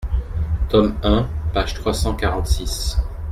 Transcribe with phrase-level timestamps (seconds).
[0.67, 2.97] tome un, page trois cent quarante-six.